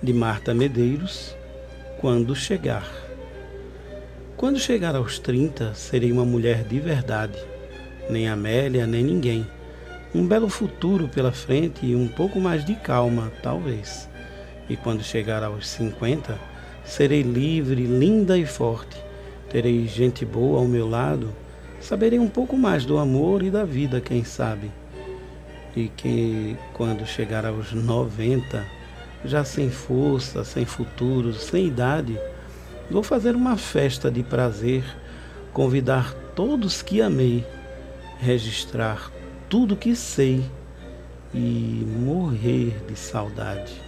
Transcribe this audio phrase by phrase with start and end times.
[0.00, 1.34] de Marta Medeiros,
[2.00, 2.88] quando chegar.
[4.36, 7.36] Quando chegar aos 30, serei uma mulher de verdade.
[8.08, 9.44] Nem Amélia, nem ninguém.
[10.14, 14.08] Um belo futuro pela frente e um pouco mais de calma, talvez.
[14.70, 16.38] E quando chegar aos 50,
[16.84, 18.96] serei livre, linda e forte.
[19.50, 21.34] Terei gente boa ao meu lado.
[21.80, 24.70] Saberei um pouco mais do amor e da vida, quem sabe.
[25.74, 28.77] E que quando chegar aos 90,
[29.24, 32.18] já sem força, sem futuro, sem idade,
[32.90, 34.84] vou fazer uma festa de prazer,
[35.52, 37.44] convidar todos que amei,
[38.18, 39.10] registrar
[39.48, 40.44] tudo que sei
[41.34, 43.87] e morrer de saudade.